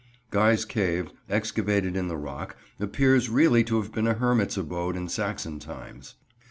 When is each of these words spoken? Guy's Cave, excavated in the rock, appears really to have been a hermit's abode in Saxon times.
Guy's 0.31 0.65
Cave, 0.65 1.11
excavated 1.29 1.95
in 1.95 2.07
the 2.07 2.17
rock, 2.17 2.55
appears 2.79 3.29
really 3.29 3.63
to 3.65 3.79
have 3.79 3.91
been 3.91 4.07
a 4.07 4.15
hermit's 4.15 4.57
abode 4.57 4.95
in 4.97 5.07
Saxon 5.07 5.59
times. 5.59 6.15